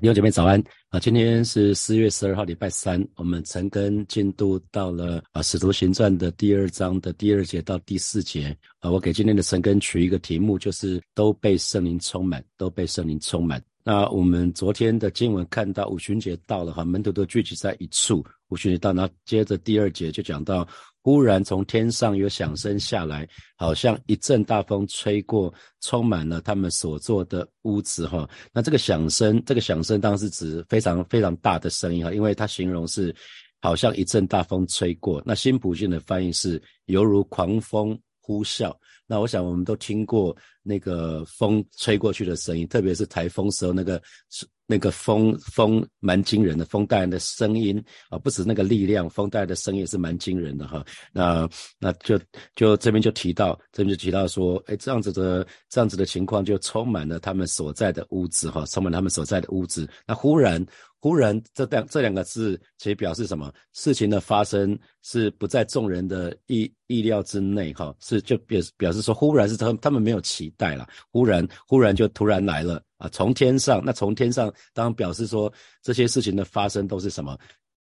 [0.00, 0.58] 弟兄姐妹早安
[0.88, 0.98] 啊！
[0.98, 3.06] 今天是四月十二号，礼拜三。
[3.16, 8.90] 我们陈根进度到了啊《使徒行传》的第二章的第二节到第四节啊。
[8.90, 13.62] 我给今天的陈根取一个题目，就是都被圣灵充满，都被圣灵充满。
[13.84, 18.24] 那我们昨天的经文看到五旬节到了哈，门徒都聚集在一处。
[18.48, 20.66] 五旬节到，那接着第二节就讲到。
[21.02, 23.26] 忽然从天上有响声下来，
[23.56, 28.28] 好像一阵大风吹过，充满了他们所坐的屋子哈。
[28.52, 33.14] 那这个响声，这个响声当然是指非常非常大的声音哈，因为它形容是
[33.60, 35.22] 好像一阵大风吹过。
[35.24, 38.74] 那新普信的翻译是犹如狂风呼啸。
[39.06, 44.46] 那我想我们都听过那个风吹过去的声音，特别是台风时候那个是。
[44.70, 50.86] 那个风风蛮惊人的，风带来的声音啊，不止那个力量，风带来的声音也是蛮惊人的哈。
[51.12, 52.16] 那那就
[52.54, 59.90] 就这边就提到，这边就提到说，哎，这样子的这样子的情况就充满了他们所在的屋子哈，充满他们所在的屋子。
[60.06, 60.64] 那忽然
[61.00, 63.52] 忽然这两这两个字其实表示什么？
[63.72, 72.80] 事情的发生是不在众人的意意料之内哈，是就表表示说，忽然是他他们没有期待了，忽然忽然就突然来了。
[73.00, 77.36] 啊，从天上，那从天上当表示说这些事情的发生都是什么，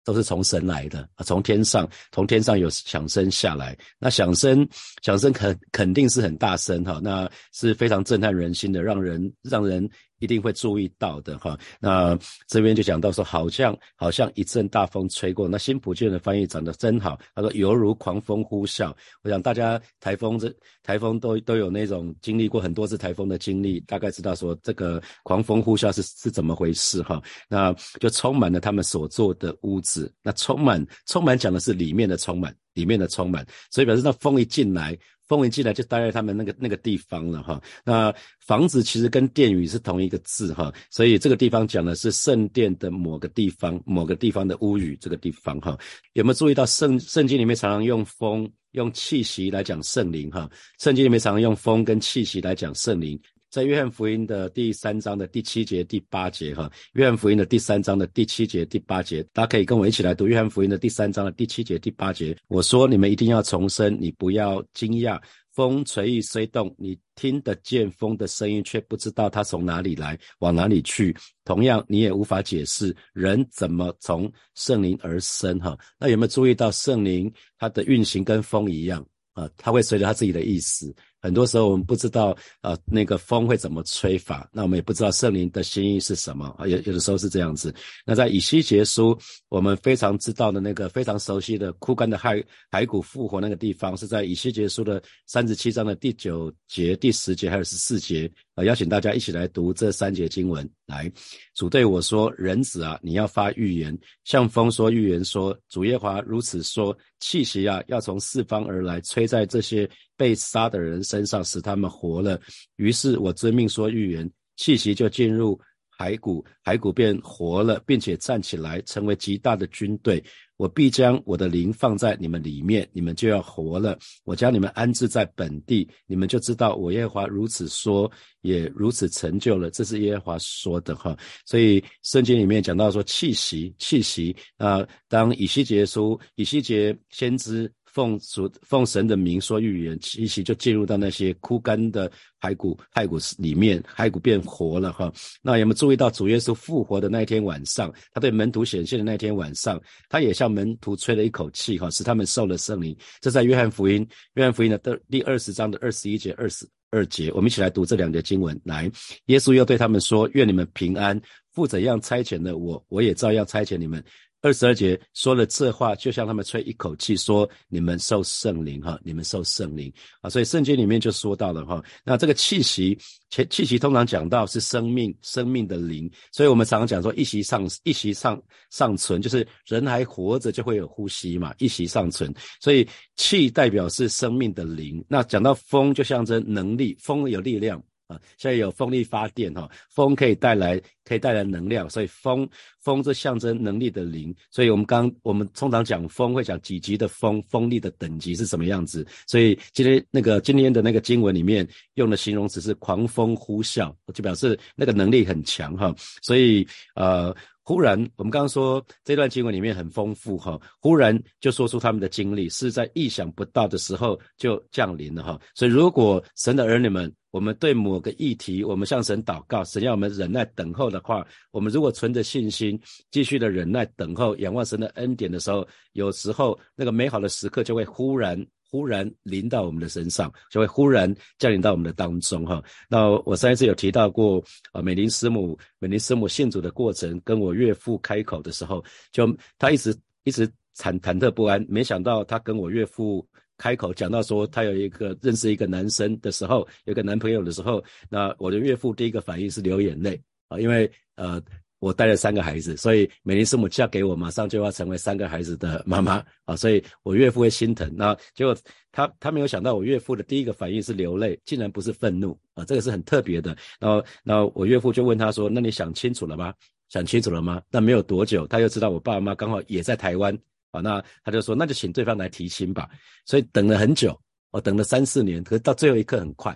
[0.05, 4.67] 都是从神来的啊，从天上，从天上有响声下来，那响声，
[5.03, 9.87] 响声肯肯定是很大声哈，那是非常震撼人心的，让人让人。
[10.21, 18.95] 一定会注意到的哈，那这边就讲到说，好像好像一阵大风吹过，那新普卷的翻译讲得真好，他说犹如狂风呼啸。
[19.23, 27.21] 我想大家台风这台风都都有那种经历过很多次台风的经历，大概知道说这个狂风呼啸是是怎么回事哈。
[27.49, 34.99] 那就充满了他们所做的屋子，那充满充满讲的是里面的充满，里面的充满，所以表示那风一进来。
[35.29, 37.63] 风一进来就待在他们那个那个地方了哈。
[37.85, 45.79] 那房子其实跟殿宇是同一个字哈，所以这个地方讲的是圣殿的某个地方，某个地方的屋宇这个地方哈。
[46.15, 50.51] 有没有注意到圣圣经里面常常用风、用气息来讲圣灵哈？
[50.81, 53.17] 圣经里面常常用风跟气息来讲圣灵。
[53.51, 62.37] 在约翰福音的第三章的第七节、第八节，哈，约翰福音的第三章的第七节、第八节，大家可以跟我一起来读约翰福音的第三章的第七节、第八节。
[62.47, 65.21] 我说你们一定要重生，你不要惊讶，
[65.53, 71.15] 风随意虽动，你听得见风的声音，却不知道它从哪里来，往哪里去。
[71.45, 75.77] 同样，你也无法解释人怎么从圣灵而生，哈。
[75.99, 79.51] 那有没有注意到圣灵它的运行跟风一样啊？
[79.57, 80.95] 它会随着它自己的意思。
[81.21, 86.67] 很多时候我们不知道啊，那个风会怎么吹法，那我们也不知道圣灵的心意是什么啊。
[86.67, 87.75] 有有的时候是这样子。
[88.07, 89.17] 那在以西结书，
[89.49, 98.31] 我们非常知道的那个非常熟悉的枯干的骸骸骨复活那个地方，是在以西结书的三十七章的第九节、第十节还有十四节
[98.65, 100.69] 邀请大家一起来读这三节经文。
[100.87, 101.11] 来，
[101.55, 109.89] 主对我说：“人子啊，你要发预言，向风说预言，说主耶华如此说：气息啊，要从四方而来，吹在这些。”
[110.21, 112.39] 被杀的人身上，使他们活了。
[112.77, 115.59] 于是我遵命说预言，气息就进入
[115.97, 120.23] 骸骨，骸骨便活了，并且站起来，成为极大的军队。
[120.61, 123.99] 我必将我的灵放在你们里面，你们就要活了。
[124.25, 128.13] 我将你们安置在本地，你们就知道我耶和华如此说，
[128.43, 129.71] 也如此成就了。
[129.71, 131.17] 这是耶和华说的哈。
[131.47, 137.73] 所以圣经里面讲到说气息，气息啊，当以西结书，以西结先知。
[137.93, 142.11] 奉主奉神的名说预言，气息就进入到那些枯干的
[142.41, 145.13] 骸骨骸骨里面，骸骨变活了哈。
[145.43, 152.97] 那有没有注意到主耶稣复活的那一天晚上，他对门徒显现的那天晚上，他也向门徒吹了一口气哈，使他们受了圣灵。
[153.21, 158.59] 这在约翰福音，约翰福音的第第二十章的二十一节、二十二节，我们一起来读这两节经文。
[158.65, 158.91] 来，
[159.27, 161.21] 耶稣又对他们说：愿你们平安，
[161.53, 164.03] 父怎样差遣了我，我也照样差遣你们。
[164.43, 169.93] 二十二节说了这话，就像他们吹一口气，说你们受圣灵哈，你们受圣灵。
[170.23, 172.99] 啊，所以圣经里面就说到了哈，那这个气息，
[173.29, 187.83] 气气息通常讲到是生命，生命的灵，所以我们常常讲说一息尚一息尚尚存，就是人还活着就会有呼吸嘛，一息尚存，所以气代表是生命的灵，那讲到风就象征能力，风有力量。
[188.11, 192.49] 啊，现在有风力发电哈，风可以带来可以带来能量，所以风
[192.81, 207.35] 风这象征能力的灵，所以我们刚我们通常讲风会讲几级的风，风力的等级是什么样子，所以今天那个今天的那个经文里面用的形容词是狂风呼啸，就表示那个能力很强哈，所以呃。
[207.63, 215.41] 忽然，我们刚刚说这段经文里面很丰富哈，忽然就说出他们的经历是在意想不到的时候就降临了哈。
[215.55, 222.81] 所以，如果神的儿女们，我们对某个议题，我们向神祷告，神要我们忍耐等候的话，我们如果存着信心，
[223.11, 228.45] 继续的忍耐、等候、仰望神的恩典的时候，有时候那个美好的时刻就会忽然。
[228.71, 232.63] 忽然临到我们的身上，就会忽然降临到我们的当中哈。
[232.89, 240.47] 那我上一次有提到过，啊，美林师母，美林师母信主的过程，跟我岳父开口的时候，就他一直一直
[240.77, 241.65] 忐忐忑不安。
[241.69, 243.27] 没想到他跟我岳父
[243.59, 251.43] 开口讲到说，他有一个认识一个男生的时候，有个男朋友的时候，那我的岳父第一个反应是流眼泪啊，因为呃。
[251.81, 257.91] 我带了三个孩子，所以美玲师母嫁给我，马上就要成为三个孩子的妈妈 啊，所以我岳父会心疼。
[257.97, 258.57] 那结果
[258.93, 263.57] 他他没有想到，我岳父的第一个反应是流泪，竟然不是愤怒啊，这个是很特别的。
[263.81, 266.55] 然后，然后我岳父就问他说：“那你想清楚了吗？
[266.91, 270.39] 想清楚了吗？”那没有多久，他又知道我爸妈刚好也在台湾
[270.73, 272.89] 啊，那他就说：“那就请对方来提亲吧。”
[273.25, 276.55] 所以等了很久，我等了三四年，可是到最后一刻很快。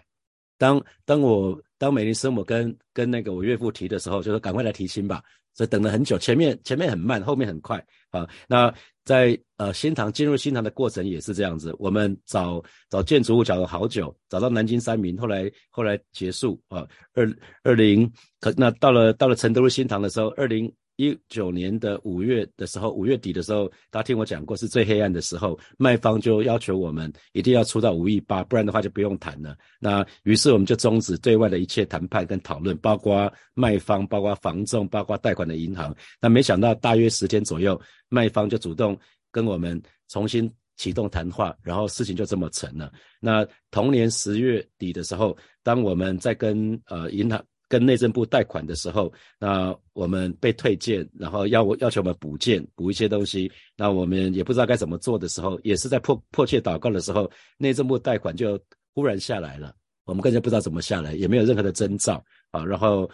[0.59, 5.23] 当当我当美丽师母跟跟那个我岳父提的时候，就说赶快来提亲吧。
[5.56, 7.79] 所以等了很久，前面前面很慢，后面很快
[8.11, 8.29] 啊。
[8.49, 8.75] 那
[9.05, 12.61] 在呃新塘进入新塘的过程也是这样子，我们找
[12.91, 16.85] 找建筑物找了好久，找到南京三明，后来后来结束啊。
[17.12, 18.11] 二二零
[18.41, 20.73] 可那到了到了成都路新塘的时候，二零。
[20.96, 29.56] 一九年的五月的时候，五月底的时候，大家听我讲过，是最黑暗的时候，卖方就要求我们一定要出到五亿八，不然的话就不用谈了。
[29.81, 35.94] 那于是我们就终止对外的一切谈判跟讨论，包括卖方、包括房仲、包括贷款的银行。
[36.20, 38.96] 那没想到大约十天左右，卖方就主动
[39.32, 42.93] 跟我们重新启动谈话，然后事情就这么成了。
[43.19, 47.44] 那同年十月底的时候，当我们在跟呃银行。
[47.75, 57.29] 跟内政部贷款的时候，那我们被退件，然后要我要求我们补件，补一些东西，那我们也不知道该怎么做的时候，也是在迫迫切祷告的时候，
[57.59, 58.56] 内政部贷款就
[58.94, 59.75] 忽然下来了，
[60.05, 63.11] 我们更加不知道怎么下来，也没有任何的征兆啊，然后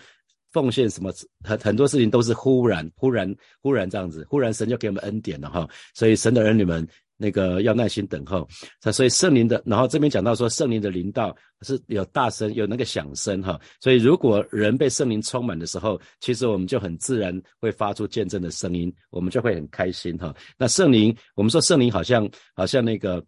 [0.53, 1.11] 奉献什么
[1.43, 6.87] 很很多事情都是忽然忽然忽然这样子，忽然神就给我们恩典了哈，所以神的儿女们。
[7.21, 8.49] 那个要耐心等候，
[8.91, 20.35] 所以圣灵的，然后这边讲到说圣灵的灵道是有大声，有那个响声哈，所以如果人被圣灵充满的时候，其实我们就很自然会发出见证的声音，我们就会很开心哈。
[20.57, 23.23] 那圣灵，我们说圣灵好像好像那个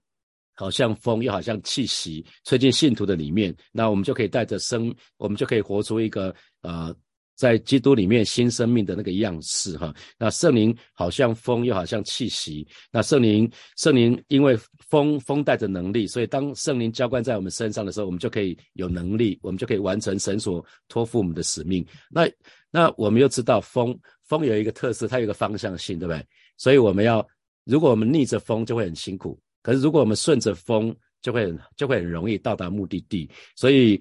[0.54, 6.94] 好像风，又好像气息吹进信徒的里面，那我们就可以带着生，我们就可以活出一个呃。
[7.42, 12.64] 在基督里面新生命的那个样式，哈，那圣灵好像风，又好像气息。
[12.92, 14.56] 那圣灵，圣灵因为
[14.88, 21.84] 风，风带着能力，所以当圣灵浇灌在我们身上的时候，我们就可以有能力，我们就可以完成神所托付我们的使命。
[22.08, 22.30] 那
[22.70, 23.98] 那我们又知道风，
[24.28, 26.24] 风有一个特色，它有一个方向性，对不对？
[26.56, 27.26] 所以我们要，
[27.64, 33.28] 如果我们逆着风，就会很辛苦；可是如果我们顺着风，就会很就会很容易到达目的地。
[33.56, 34.00] 所以。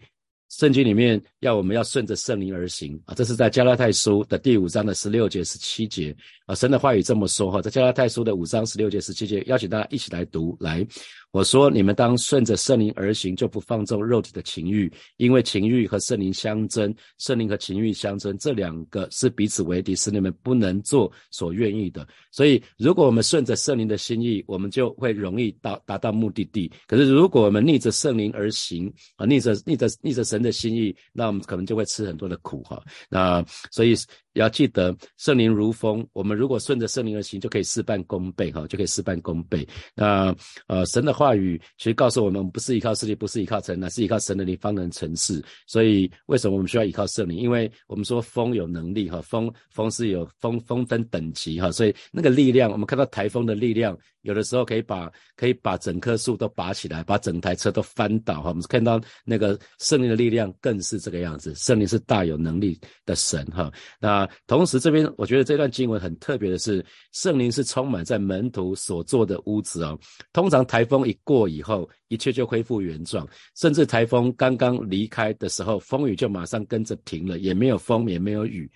[0.51, 6.13] 圣经里面要我们要顺着圣灵而行啊，这是在加拉太书的第五章的十六节、十七节
[6.45, 6.53] 啊。
[6.53, 10.85] 神的话语这么说哈，在加拉太书的五章十六节、十七节，邀请大家一起来读来。
[11.31, 22.05] 我说：你们当顺着圣灵而行，就不放纵肉体的情欲，因为情欲和圣灵相争，圣灵和情欲相争，这两个是彼此为敌，使你们不能做所愿意的。
[22.31, 26.71] 所以，如果我们顺着圣灵的心意，我们就会容易到达到目的地。
[26.85, 32.83] 可是，如果我们逆着圣灵而行啊，逆着逆着逆着神的心意，那我们可能就会吃很多的苦哈。
[33.09, 33.95] 那所以。
[34.33, 39.67] 要记得圣灵如风，我们如果顺着圣灵而行，就可以事半功倍哈，就可以事半功倍。
[39.95, 40.35] 那
[40.67, 45.43] 呃，神的话语其实告诉我们，不是依靠势力，不是依靠神，乃是依靠神的力方能成事。
[45.67, 47.37] 所以为什么我们需要依靠圣灵？
[47.37, 53.97] 因为我们说风有能力哈，风风是有风风分等级哈，所以那个力量，我们看到台风的力量。
[54.21, 58.49] 有的时候可以把可以把整棵树都拔起来，把整台车都翻倒哈。
[58.49, 63.71] 我们看到那个圣灵的力量更是这个样子，圣灵是大有能力的神哈。
[63.99, 69.99] 那同时这边我觉得这段经文很特别的是，圣灵是充满在门徒所做的屋子哦。
[70.33, 78.69] 通常台风一过以后，一切就恢复原状，甚至台风刚刚离开的时候，风雨就马上跟着停了，也没有风也没有雨。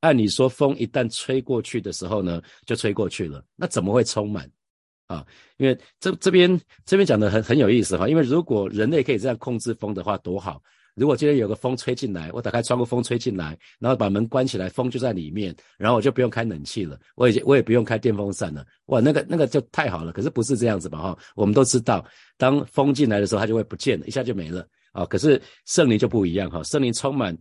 [0.00, 4.50] 按理说，风一旦吹过去的时候呢，就吹过去了，那怎么会充满？
[5.06, 5.24] 啊，
[5.58, 10.62] 因为这这边这边讲的很很有意思哈，因为如果人类可以这样控制风的话，多好！
[10.94, 20.12] 如果今天有个风吹进来，我打开窗户，风吹进来，然后把门关起来，风就在里面，然后我就不用开冷气了，我也我也不用开电风扇了，哇，那个那个就太好了。
[20.12, 20.98] 可是不是这样子吧？
[20.98, 22.04] 哈，我们都知道，
[22.36, 25.04] 当风进来的时候，它就会不见了，一下就没了啊。
[25.06, 27.34] 可是圣灵就不一样哈，圣灵充满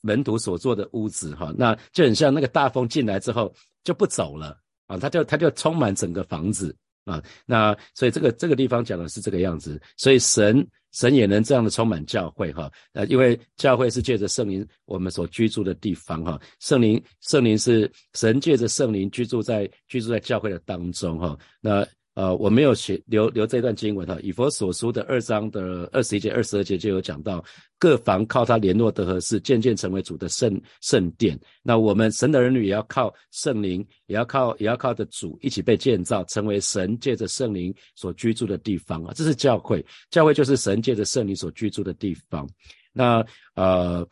[0.00, 6.74] 门徒所做的屋子哈，那就很像那个大风进来之后就不走了啊，它就它就充满整个房子。
[7.04, 21.84] 啊，那所以这个这个地方讲的是这个样子，所以神神也能这样的充满教会哈，呃，因为教会是借着圣灵我们所居住的地方哈，圣灵圣灵是神借着圣灵居住在居住在教会的当中哈，那。
[22.14, 27.42] 呃，我没有写留留这段经文哈，以佛所书的二章的二十一节、二十二节就有讲到，
[27.78, 31.38] 各房靠他联络得合适，渐渐成为主的圣圣殿。
[31.62, 39.14] 那我们神的儿女也要靠圣灵，也要靠也要靠着主一起被建造，成为神借着圣灵所居住的地方啊。
[39.16, 42.46] 这是教会，教会就是神借着圣灵所居住的地方。
[42.92, 44.06] 那呃，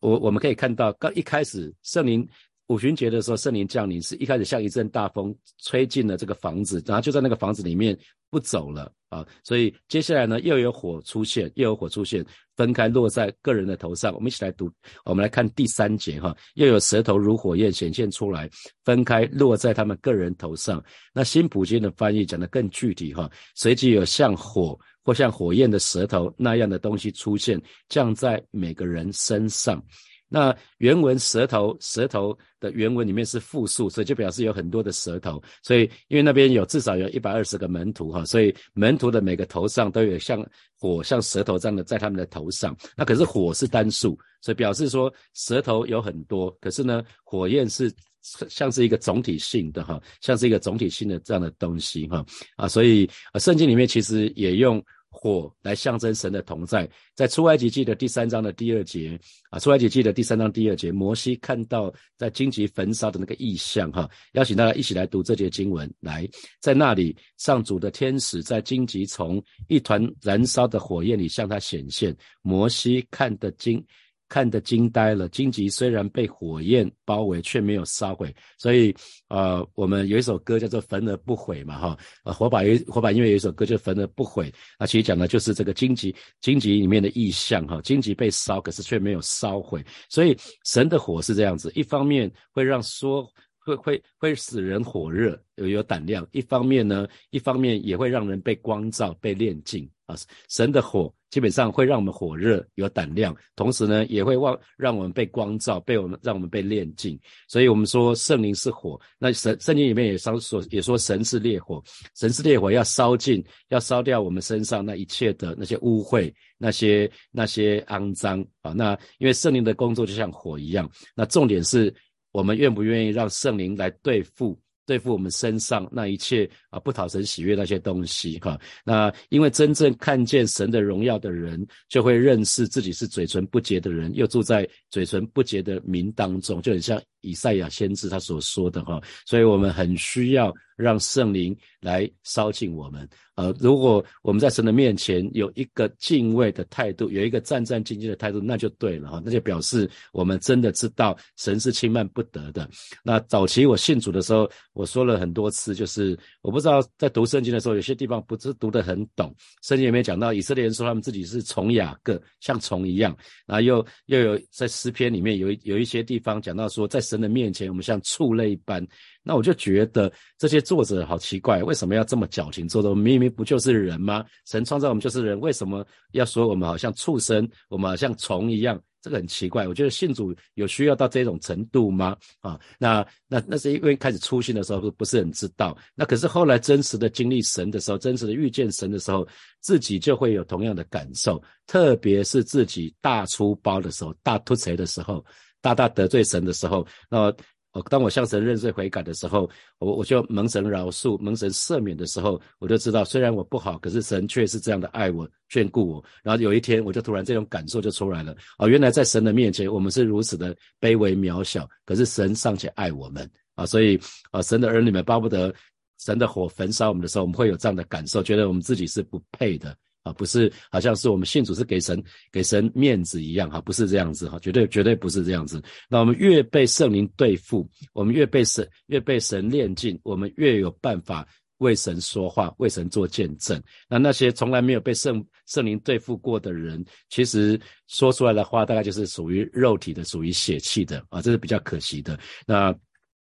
[0.00, 2.28] 我我们可以看到，刚一开始圣灵。
[2.68, 7.98] 五旬节的时候，圣灵降临，是一开始像一阵大风吹进了这个房子，然后就在那个房子里面
[8.30, 9.26] 不走了啊。
[9.42, 12.24] 所以接下来呢，又有火出现，又有火出现，
[12.56, 14.14] 分开落在个人的头上。
[14.14, 14.70] 我们一起来读，
[15.06, 18.50] 我们来看第三节哈，又有舌头如火焰显现出来，
[18.84, 20.84] 分开落在他们个人头上。
[21.14, 27.58] 那新普京的翻译讲得更具体哈，随即有像火或像火焰的舌头那样的东西出现，
[27.88, 29.82] 降在每个人身上。
[30.28, 35.42] 那原文舌头，舌头的原文里面是复数，所以就表示有很多的舌头。
[35.62, 40.44] 所以因为那边有至少有一百二十个门徒哈，所以门徒的每个头上都有像
[40.76, 42.76] 火、像舌头这样的在他们的头上。
[42.96, 46.50] 那可是火是单数，所以表示说舌头有很多。
[46.60, 47.92] 可是呢，火焰是
[48.22, 52.24] 像是一个总体性的哈，像是一个总体性的这样的东西哈
[52.56, 54.84] 啊，所以圣经里面其实也用。
[55.20, 59.18] 火来象征神的同在，在出埃及记的第三章的第二节
[59.50, 66.28] 啊，出埃及记的第三章第二节，摩西看到在荆棘焚烧的那个意象哈，邀请大家一起来读这节经文，来
[66.60, 73.84] 在那里上主的天使在荆棘丛一团燃烧的火焰里向他显现，摩西看得惊。
[74.28, 78.34] 看得惊呆了，荆棘虽然被火焰包围，却没有烧毁。
[78.58, 78.94] 所以，
[79.28, 89.84] 呃，我们有一首歌叫做《焚而不毁》嘛，哈，呃，火把有火把音乐有一首歌叫《焚而不毁》，那其实讲的就是这个荆棘，荆棘里面的意象，哈，荆棘被烧，可是却没有烧毁。
[90.08, 93.26] 所以，神的火是这样子，一方面会让说
[93.58, 99.88] 会会会使人火热，有有胆量；一方面呢，一方面也会让人被光照、被炼净。
[100.08, 100.16] 啊，
[100.48, 107.20] 神的火基本上会让我们火热有胆量，同时呢，也会让让我们被光照，被我们让我们被炼净。
[107.46, 111.84] 所以，我们说圣灵是火，那神圣经里面也烧说也说神是烈火，
[112.16, 118.72] 神是烈火，要烧尽，要烧掉我们身上那一切的那些污秽，那些那些肮脏啊。
[118.72, 121.94] 那因为圣灵的工作就像火一样，那重点是
[122.32, 124.58] 我们愿不愿意让圣灵来对付。
[124.88, 143.08] 对付我们身上那一切啊不讨神喜悦那些东西哈，那因为真正看见神的荣耀的人，就会认识自己是嘴唇不洁的人，又住在嘴唇不洁的民当中，就很像以赛亚先知他所说的哈，所以我们很需要让圣灵来烧尽我们。
[143.34, 152.68] 呃，如果我们在神的面前有一个敬畏的态度，有一个战战兢兢的态度，那就对了哈，那就表示我们真的知道神是轻慢不得的。
[153.04, 159.32] 那早期我信主的时候，我说了很多次，就是我不知道在读圣经的时候，有些地方不是读得很懂。
[159.62, 163.16] 圣经里面讲到以色列人说他们自己是虫雅各，像虫一样，
[163.46, 168.86] 然后又又有在诗篇里面有有一些地方讲到说，在神的面前我们像畜类一般。
[169.24, 172.94] 那我就觉得这些作者好奇怪，为什么要这么矫情做的？
[172.94, 174.24] 明明不就是人吗？
[174.46, 178.80] 神创造我们就是人，为什么要说我们好像畜生，我们好像虫一样？
[179.00, 179.66] 这个很奇怪。
[179.66, 182.16] 我觉得信主有需要到这种程度吗？
[182.40, 185.76] 啊，那那那是因为开始初心的时候不是很知道。
[185.94, 189.26] 那可是后来真实的经历神的时候，真实的遇见神的时候，
[189.60, 191.42] 自己就会有同样的感受。
[191.66, 195.24] 特别是自己大出包的时候，大突锤的时候，
[195.60, 197.34] 大大得罪神的时候，那。
[197.82, 206.04] 当我向神认罪悔改的时候，我我就蒙神饶恕、蒙神赦免的时候，我就知道，虽然我不好，可是神却是这样的爱我、眷顾我。
[206.22, 208.34] 然后有一天，我就突然这种感受就出来了。
[208.58, 213.66] 哦，原来在神的面前，我们是如此的卑微渺小，可是神尚且爱我们啊！
[213.66, 213.98] 所以
[214.30, 215.54] 啊，神的儿女们巴不得
[215.98, 219.76] 神的火焚烧我们的时候，我们会有这样的感受，觉得我们自己是不配的。
[220.08, 225.62] 啊，不是，好像是我们信主是给神给神面子一样哈，不是这样子哈，绝对绝对不是这样子。
[225.88, 231.26] 那我们越被圣灵对付，我们越被神越被神炼尽，我们越有办法
[231.58, 233.62] 为神说话，为神做见证。
[233.88, 242.18] 那那些从来没有被圣圣灵对付过的人，其实说出来的话，大概就是属于肉体的，属于血气的啊，这是比较可惜的。
[242.46, 242.74] 那。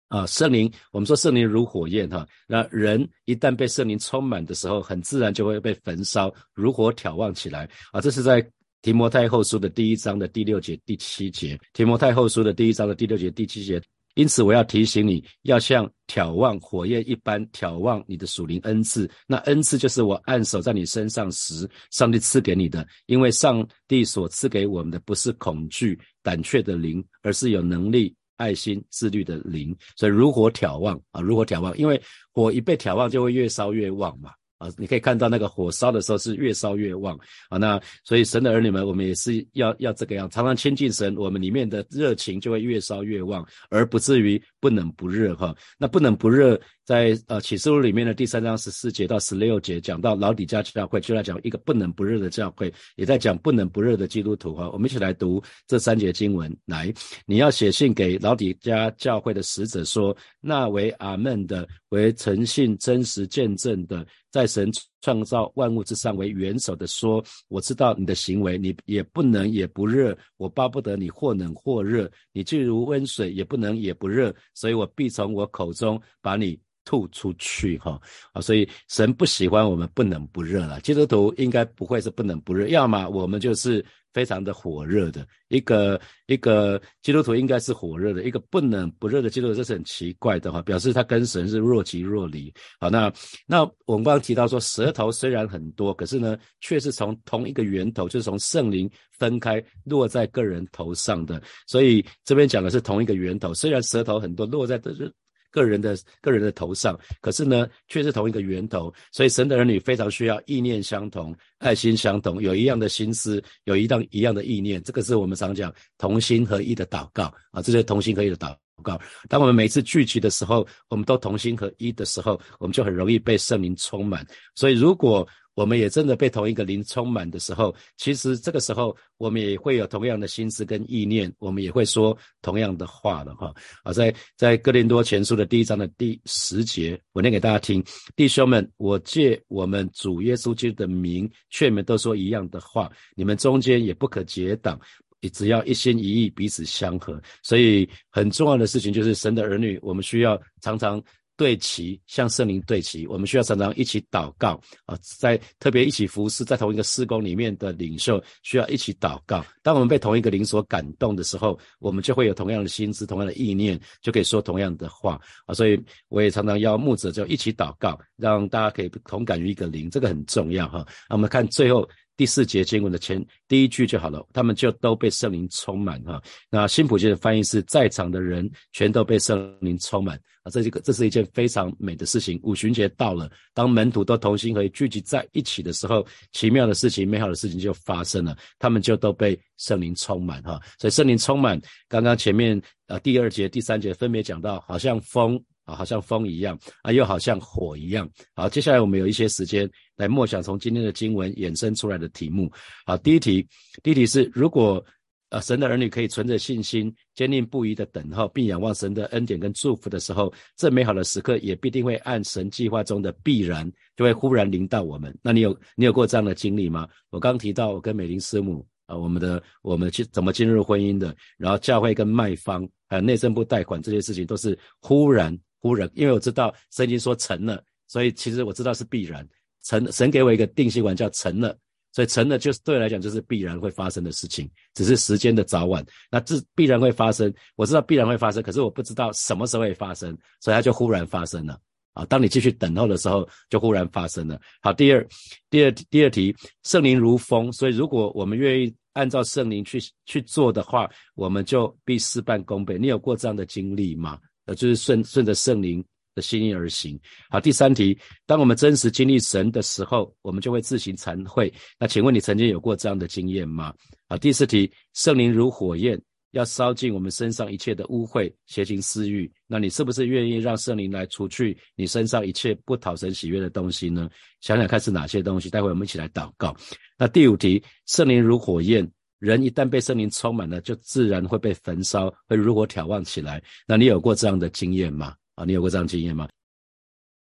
[0.08, 8.00] 啊，圣灵，我们说圣灵如火焰哈，那人一旦被圣灵充满的时候，很自然就会被焚烧，如火挑旺起来啊。
[8.00, 8.46] 这是在
[8.82, 11.60] 提摩太后书的第一章的第六节、第七节。
[11.74, 13.82] 提摩太后书的第一章的第六节、第七节
[14.16, 19.08] 因此我要提醒你，要像眺望火焰一般眺望你的属灵恩赐。
[19.28, 22.88] 那恩赐就是我按手在你身上时，上帝赐给你的。
[23.06, 29.76] 因为上帝所赐给我们的不是恐惧、胆怯的灵，而是有能力、爱心、自律的灵。
[29.96, 32.02] 所以如火眺望啊，如火眺望，因为
[32.32, 34.32] 火一被眺望，就会越烧越旺嘛。
[34.58, 37.16] 啊，你可以看到那个火烧的时候是越烧越旺
[37.48, 37.60] 啊。
[37.60, 45.56] 那所以神的儿女们，我们也是要要这个样，常常亲近神，我们里面的热情就会越烧越旺，而不至于不冷不热哈。
[45.78, 46.60] 那不冷不热。
[46.88, 54.70] 在呃启示录里面的第三章十四节到十六节，讲到老底家教会，就在讲一个不冷不热的教会，也在讲不冷不热的基督徒哈。
[54.72, 56.50] 我们一起来读这三节经文。
[56.64, 56.94] 来，
[57.26, 76.58] 你要写信给老底家教会的使者说：那为阿门的，为诚信真实见证的，在神创造万物之上为元首的说：我知道你的行为，你也不能也不热，我巴不得你或冷或热，你既如温水，也不能也不热，所以我必从我口中把你。
[76.88, 78.00] 吐出去哈
[78.32, 80.80] 啊，所以神不喜欢我们不冷不热了。
[80.80, 92.54] 基督徒应该不会是不冷不热，要么我们就是非常的火热的一个一个基督徒，应该是火热的一个不冷不热的基督徒，这是很奇怪的哈，表示他跟神是若即若离。
[92.80, 93.12] 好，那
[93.46, 101.44] 那我们刚刚提到说，舌头虽然很多，可是呢，却是从同一个源头，就是从圣灵分开落在个人头上的。
[101.68, 105.14] 所以这边讲的是同一个源头，虽然舌头很多，落在的是。
[105.58, 114.82] 个人的个人的头上，可是呢，却是同一个源头，所以神的儿女非常需要意念相同、爱心相同，有一样的心思，有一样一样的意念。
[114.84, 119.02] 这个是我们常讲同心合一的祷告啊，这是同心合一的祷告。
[119.28, 124.24] 当我们每次聚集的时候，我们都同心合一的时候，我们就很容易被圣灵充满。
[124.54, 133.52] 所以如果我们也真的被同一个灵充满的时候，其实这个时候我们也会有同样的心思跟意念，我们也会说同样的话了哈。
[133.82, 137.84] 啊，在在哥林多前书的第一章的第十节，我念给大家听：
[138.16, 144.80] 弟兄们，我借我们主耶稣基督的名劝你们都说一样的话，你们中间也不可结党，
[145.22, 147.20] 你只要一心一意，彼此相合。
[147.42, 151.04] 所以很重要的事情就是神的儿女，我们需要常常。
[151.38, 159.46] 对齐，向圣灵对齐，我们需要常常一起祷告啊，在特别一起服侍，在同一个施工里面的领袖需要一起祷告。
[159.62, 165.54] 当我们被同一个灵所感动的时候，我们就会有同样的心思、同样的意念，就可以说同样的话啊。
[165.54, 170.84] 所以我也常常邀牧者就一起祷告，让大家可以同感于一个灵，这个很重要哈。
[171.08, 171.88] 那我们看最后。
[172.18, 176.22] 第四节经文的前第一句就好了，他们就都被圣灵充满哈。
[176.50, 182.40] 那新普京的翻译是在场的人全都被圣灵充满啊，这一个这是一件非常美的事情。
[182.42, 190.60] 五旬节到了，当门徒都同心合意聚集在一起的时候，奇妙的事情、美好的事情就发生了，他们就都被圣灵充满哈。
[190.80, 195.40] 所以圣灵充满，刚刚前面呃第二节、第三节分别讲到，好像风。
[195.68, 198.10] 啊，好像风一样啊，又好像火一样。
[198.34, 202.50] 好，接下来我们有一些时间来默想从今天的经文衍生出来的题目。
[202.86, 203.46] 好，第一题，
[203.84, 204.84] 第一题是：如果
[205.30, 215.14] 呃神的儿女可以存着信心，坚定不移的等候，并仰望神的恩典跟祝福的时候，这美好的时刻也必定会按神计划中的必然，就会忽然临到我们。
[215.22, 216.88] 那你有你有过这样的经历吗？
[217.10, 225.38] 我刚提到我跟美玲师母啊，我们的我们去怎么进入婚姻的，然后教会跟卖方还有内政部贷款这些事情，都是忽然。
[225.68, 229.28] 忽然，因为我知道圣经说成了，所以其实我知道是必然
[229.64, 229.92] 成。
[229.92, 231.58] 神给我一个定心丸，叫成了，
[231.92, 235.86] 所以成了就是对我来讲就是必然会发生的事情，只是时间的早晚。
[236.10, 241.60] 那这必然会发生，我知道必然会发生，可是我不知道什么时候会发生，所以它就忽然发生了
[241.94, 242.06] 啊！
[242.06, 244.40] 当你继续等候的时候，就忽然发生了。
[244.62, 245.08] 好，第二，
[245.50, 252.78] 第二，第二题，圣灵如风，所以如果我们愿意按照圣灵去去做的话，我们就必事半功倍。
[252.78, 254.20] 你有过这样的经历吗？
[254.48, 255.84] 呃，就是顺顺着圣灵
[256.16, 257.00] 的心意而行。
[257.30, 261.54] 好，第三题，当我们真实经历神的时候，我们就会自行惭愧。
[261.80, 263.72] 那请问你曾经有过这样的经验吗？
[264.10, 269.32] 好，第四题，圣灵如火焰，要烧尽我们身上一切的污秽、邪情私欲。
[269.46, 274.10] 那你是不是愿意让圣灵来除去你身上一切不讨神喜悦的东西呢？
[274.42, 275.50] 想想看是哪些东西？
[275.50, 276.56] 待会我们一起来祷告。
[276.98, 278.90] 那第五题，圣灵如火焰。
[279.20, 283.42] 人一旦被圣灵充满了，就自然会被焚烧，会如火眺望起来。
[283.66, 285.16] 那你有过这样的经验吗？
[285.36, 286.28] 啊，你有过这样经验吗？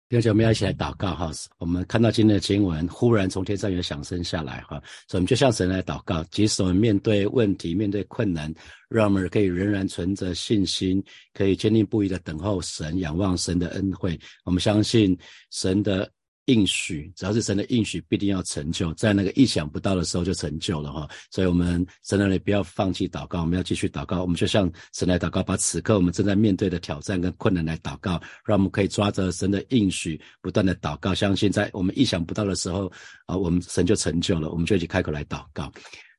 [0.10, 1.32] 第二节我们要一起来祷告哈。
[1.58, 4.78] 我们看到今天的经文，忽然从天上有响声下来哈，
[5.08, 6.22] 所以我们就向神来祷告。
[6.32, 8.54] 即使我们面对问题、面对困难，
[8.90, 11.02] 让我们可以仍然存着信心，
[11.34, 14.20] 可以坚定不移的等候神，仰望神的恩惠。
[14.44, 15.18] 我们相信
[15.50, 16.12] 神的
[16.46, 21.08] 应许，只要是神的应许，必定要成就，在那个意想不到的时候就成就了哈。
[21.30, 24.22] 所以，我们神的里不要放弃祷告，我们要继续祷告。
[24.22, 32.92] 我们就像神来祷告，把此刻我们正在面对的挑战跟困难来祷告，让我们可以抓着神的应许，不断的祷告，相信在我们意想不到的时候
[33.28, 34.50] 啊，我们神就成就了。
[34.50, 35.72] 我们就一起开口来祷告，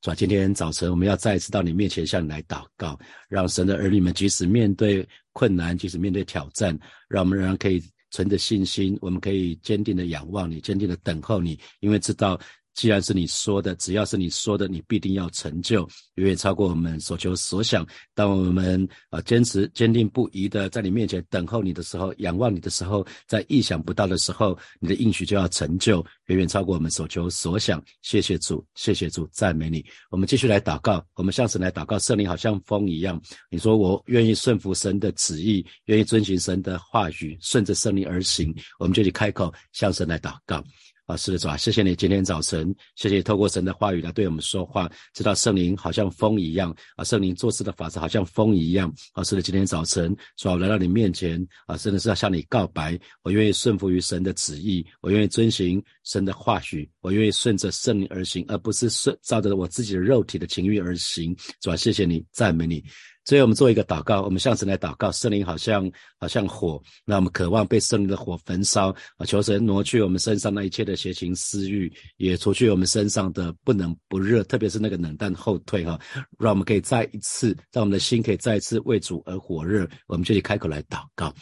[0.02, 0.14] 是吧？
[0.14, 7.82] 今天早晨我们要再一次到你面前向你来祷告，让神的儿女们即使面对困难，即使面对挑战，让我们仍然可以。
[8.12, 12.38] 存着信心，我们可以坚定的仰望你，坚定的等候你，因为知道。
[12.74, 17.86] 既然是你说的，只要是你说的，你必定要成就，远远超过我们所求所想。
[18.14, 27.82] 当我们啊坚持、坚定不移的在你面前等候你的时候，仰望你的时候，在意想不到的时候，你的应许就要成就，远远超过我们所求所想。
[28.00, 29.84] 谢谢主，谢谢主，赞美你。
[30.10, 31.98] 我们继续来祷告，我们向神来祷告。
[31.98, 38.54] 圣灵好像风一样，你说我愿意顺服神的旨意，愿意遵循神的话语，顺着圣灵而行。
[38.78, 40.64] 我们就去开口向神来祷告。
[41.12, 62.82] 啊，是的，主啊，谢谢你今天早晨，谢谢你透过神的话语来对我们说话，知道圣灵好像风一样啊，圣灵做事的法则好像风一样啊，是的，今天早晨，主啊，来到你面前啊，真的是要向你告白，我愿意顺服于神的旨意，我愿意遵循神的话语，我愿意顺着圣灵而行，而不是顺照着我自己的肉体的情欲而行，主啊，谢谢你，赞美你。
[63.24, 65.12] 所以我们做一个祷告，我们向神来祷告。
[65.12, 68.94] 圣灵好像好像火，那我们渴望被圣灵的火焚烧！
[69.26, 75.98] 求神挪去我们身上那一切的邪情私欲，也除去我们身上的不冷不热，特别是那个冷淡后退哈，
[76.38, 79.88] 让我们可以再一次，让我们的心可以再一次为主而火热。
[80.08, 81.32] 我们就去开口来祷告，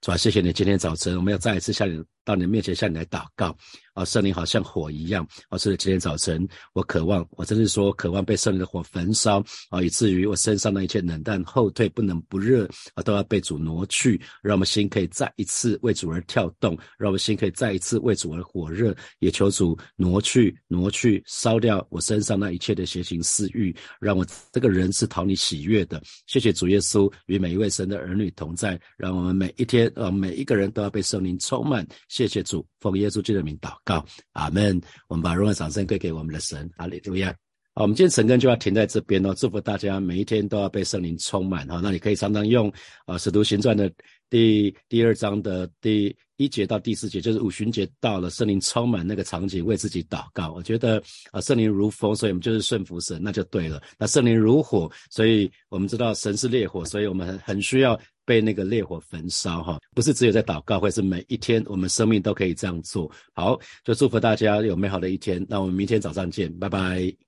[0.00, 2.02] 主啊，谢谢你今天早晨，我们要再一次向你。
[2.24, 3.56] 到你的面前向你来祷告
[3.98, 5.58] 啊，圣灵好像火一样啊！
[5.58, 18.94] 是今天早晨，我渴望，我真是说渴望被圣灵的火焚烧啊，以至于我身上的一切冷淡、后退、不能不热啊，都要被主挪去，让我们心可以再一次为主而跳动，让我们心可以再一次为主而火热。
[19.18, 26.00] 也求主挪去、挪去、烧掉我身上那一切的邪情私欲，让我这个人是讨你喜悦的。
[26.28, 31.84] 谢谢主耶稣与每一位神的儿女同在，让我们每一天呃每一个人都要被圣灵充满。
[32.06, 34.78] 谢谢主，奉耶稣基督的名祷告，阿门。
[35.08, 37.34] 我们把荣耀掌声归给我们的神，哈利路亚。
[37.74, 39.32] 好，我们今天晨更就要停在这边哦。
[39.34, 41.80] 祝福大家每一天都要被圣灵充满哈。
[41.82, 42.68] 那你可以常常用
[43.06, 43.90] 啊《使徒行传》的
[44.28, 50.52] 第第二章的第一节到第四节，就是五旬节到了，圣灵充满那个场景，为自己祷告。
[50.52, 53.80] 我觉得啊，圣灵如风，所以我们就是顺服神，那就对了。
[53.96, 57.98] 那圣灵如火，所以我们知道神是烈火，所以我们很很需要。
[58.28, 63.10] 被那个烈火焚烧，哈，不是只有在祷告，或是每一天，我们生命都可以这样做。
[63.32, 65.44] 好，就祝福大家有美好的一天。
[65.48, 67.27] 那我们明天早上见，拜拜。